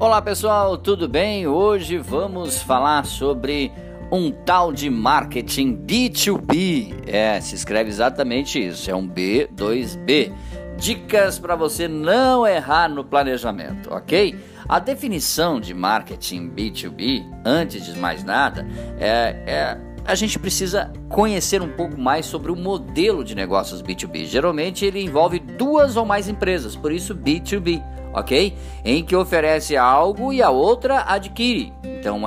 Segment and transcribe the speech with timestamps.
[0.00, 1.46] Olá pessoal, tudo bem?
[1.46, 3.70] Hoje vamos falar sobre
[4.10, 7.06] um tal de marketing B2B.
[7.06, 10.32] É, se escreve exatamente isso, é um B2B.
[10.78, 14.34] Dicas para você não errar no planejamento, ok?
[14.66, 18.66] A definição de marketing B2B, antes de mais nada,
[18.98, 24.26] é, é a gente precisa conhecer um pouco mais sobre o modelo de negócios B2B.
[24.26, 28.56] Geralmente ele envolve duas ou mais empresas, por isso B2B ok?
[28.84, 31.72] Em que oferece algo e a outra adquire.
[31.84, 32.20] Então,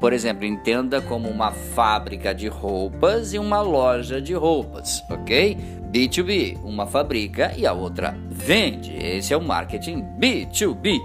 [0.00, 5.56] por exemplo, entenda como uma fábrica de roupas e uma loja de roupas, ok?
[5.90, 8.96] B2B, uma fabrica e a outra vende.
[8.96, 10.98] Esse é o marketing B2B.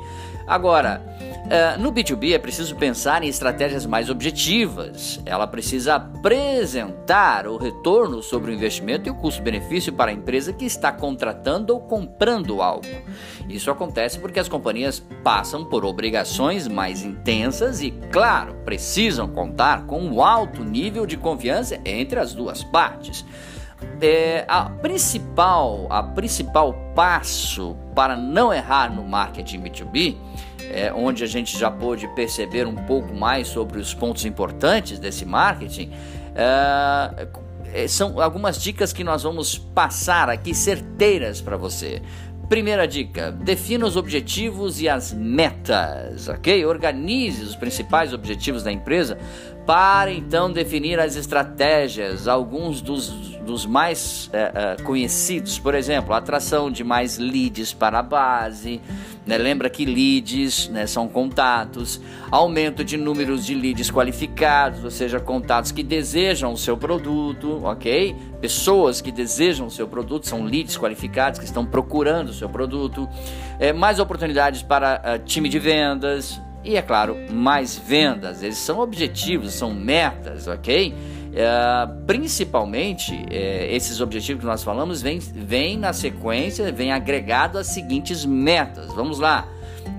[0.48, 1.02] Agora,
[1.48, 5.20] uh, no B2B é preciso pensar em estratégias mais objetivas.
[5.26, 10.66] Ela precisa apresentar o retorno sobre o investimento e o custo-benefício para a empresa que
[10.66, 12.88] está contratando ou comprando algo.
[13.50, 20.02] Isso acontece porque as companhias passam por obrigações mais intensas e, claro, precisam contar com
[20.02, 23.26] um alto nível de confiança entre as duas partes.
[24.00, 30.16] É, a principal, a principal passo para não errar no marketing B2B,
[30.72, 35.26] é, onde a gente já pôde perceber um pouco mais sobre os pontos importantes desse
[35.26, 35.92] marketing,
[36.36, 37.28] é,
[37.74, 42.02] é são algumas dicas que nós vamos passar aqui certeiras para você.
[42.50, 46.66] Primeira dica: defina os objetivos e as metas, ok?
[46.66, 49.18] Organize os principais objetivos da empresa
[49.68, 56.72] para então definir as estratégias, alguns dos, dos mais é, é, conhecidos, por exemplo, atração
[56.72, 58.80] de mais leads para a base,
[59.26, 59.38] né?
[59.38, 62.00] lembra que leads né, são contatos,
[62.32, 68.16] aumento de números de leads qualificados, ou seja, contatos que desejam o seu produto, ok?
[68.40, 73.06] Pessoas que desejam o seu produto são leads qualificados que estão procurando o seu produto,
[73.60, 78.44] é, mais oportunidades para uh, time de vendas, e, é claro, mais vendas.
[78.44, 80.94] Eles são objetivos, são metas, ok?
[81.34, 87.68] É, principalmente, é, esses objetivos que nós falamos vêm vem na sequência, vem agregado às
[87.68, 88.94] seguintes metas.
[88.94, 89.48] Vamos lá.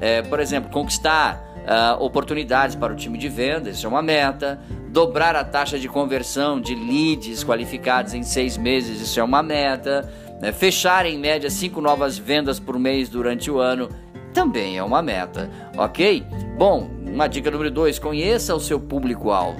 [0.00, 4.58] É, por exemplo, conquistar uh, oportunidades para o time de vendas, isso é uma meta.
[4.88, 10.10] Dobrar a taxa de conversão de leads qualificados em seis meses, isso é uma meta.
[10.40, 10.52] Né?
[10.52, 13.88] Fechar em média cinco novas vendas por mês durante o ano,
[14.38, 16.24] também é uma meta, ok?
[16.56, 19.58] Bom, uma dica número dois: conheça o seu público-alvo.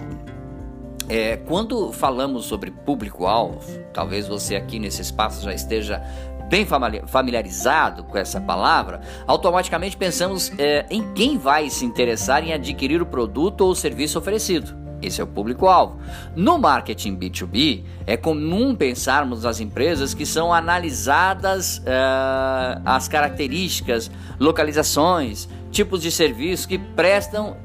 [1.09, 3.59] É, quando falamos sobre público-alvo,
[3.93, 6.00] talvez você aqui nesse espaço já esteja
[6.49, 6.65] bem
[7.06, 13.06] familiarizado com essa palavra, automaticamente pensamos é, em quem vai se interessar em adquirir o
[13.06, 14.88] produto ou serviço oferecido.
[15.00, 15.98] Esse é o público-alvo.
[16.34, 24.10] No marketing B2B, é comum pensarmos nas empresas que são analisadas uh, as características,
[24.41, 27.56] localizações, tipos de serviços que prestam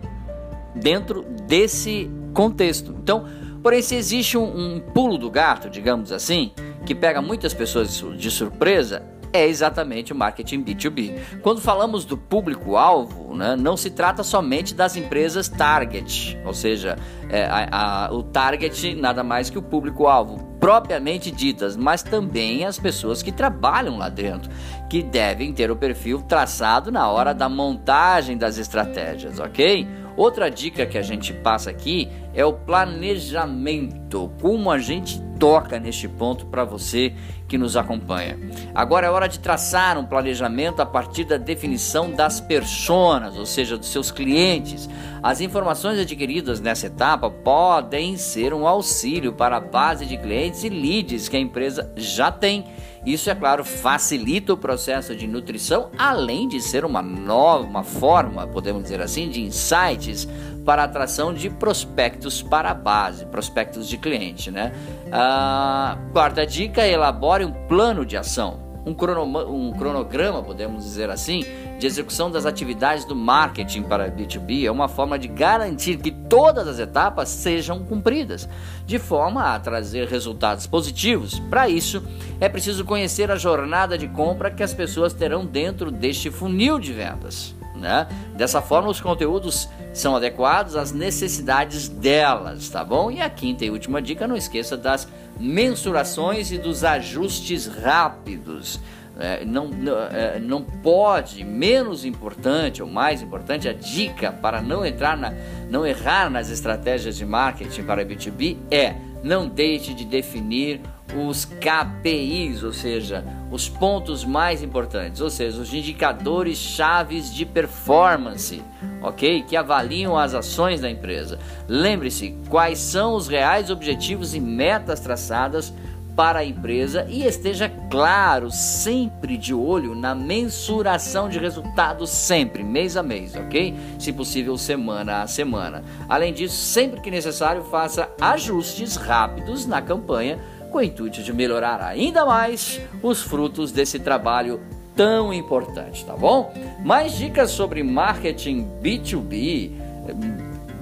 [0.75, 2.95] dentro desse contexto.
[3.01, 3.25] Então,
[3.61, 6.51] porém, se existe um, um pulo do gato, digamos assim,
[6.85, 11.19] que pega muitas pessoas de surpresa, é exatamente o marketing B2B.
[11.41, 16.95] Quando falamos do público-alvo, né, não se trata somente das empresas target, ou seja,
[17.29, 22.79] é, a, a, o target nada mais que o público-alvo propriamente ditas, mas também as
[22.79, 24.51] pessoas que trabalham lá dentro,
[24.89, 29.87] que devem ter o perfil traçado na hora da montagem das estratégias, ok?
[30.15, 36.07] Outra dica que a gente passa aqui é o planejamento, como a gente toca neste
[36.07, 37.13] ponto para você
[37.47, 38.39] que nos acompanha.
[38.73, 43.77] Agora é hora de traçar um planejamento a partir da definição das personas, ou seja,
[43.77, 44.89] dos seus clientes.
[45.21, 50.69] As informações adquiridas nessa etapa podem ser um auxílio para a base de clientes e
[50.69, 52.65] leads que a empresa já tem.
[53.05, 58.47] Isso, é claro, facilita o processo de nutrição, além de ser uma nova uma forma,
[58.47, 60.27] podemos dizer assim, de insights
[60.65, 64.73] para atração de prospectos para a base, prospectos de cliente, né?
[65.11, 71.45] A quarta dica, elabore um plano de ação, um, cronoma, um cronograma, podemos dizer assim,
[71.79, 76.67] de execução das atividades do marketing para B2B é uma forma de garantir que todas
[76.67, 78.47] as etapas sejam cumpridas,
[78.85, 81.39] de forma a trazer resultados positivos.
[81.39, 82.03] Para isso,
[82.39, 86.93] é preciso conhecer a jornada de compra que as pessoas terão dentro deste funil de
[86.93, 87.55] vendas.
[87.83, 88.07] Né?
[88.33, 93.11] Dessa forma, os conteúdos são adequados às necessidades delas, tá bom?
[93.11, 95.05] E a quinta e última dica, não esqueça das
[95.37, 98.79] mensurações e dos ajustes rápidos.
[99.19, 104.85] É, não, não, é, não pode, menos importante ou mais importante, a dica para não
[104.85, 105.33] entrar na,
[105.69, 110.81] não errar nas estratégias de marketing para B2B é não deixe de definir
[111.15, 118.63] os KPIs, ou seja, os pontos mais importantes, ou seja, os indicadores chaves de performance,
[118.99, 119.43] ok?
[119.43, 121.37] Que avaliam as ações da empresa.
[121.67, 125.71] Lembre-se quais são os reais objetivos e metas traçadas
[126.15, 132.97] para a empresa e esteja claro, sempre de olho na mensuração de resultados, sempre, mês
[132.97, 133.75] a mês, ok?
[133.99, 135.83] Se possível, semana a semana.
[136.09, 140.39] Além disso, sempre que necessário, faça ajustes rápidos na campanha
[140.73, 144.59] com o intuito de melhorar ainda mais os frutos desse trabalho
[144.95, 146.51] tão importante, tá bom?
[146.83, 149.71] Mais dicas sobre marketing B2B,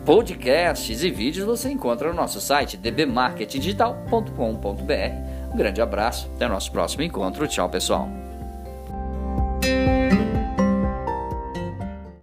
[0.06, 5.54] podcasts e vídeos você encontra no nosso site dbmarketingdigital.com.br.
[5.54, 7.46] Um grande abraço, até o nosso próximo encontro.
[7.46, 8.31] Tchau, pessoal.